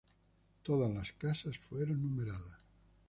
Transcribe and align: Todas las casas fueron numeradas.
Todas 0.63 0.91
las 0.95 1.11
casas 1.11 1.59
fueron 1.59 2.01
numeradas. 2.01 2.57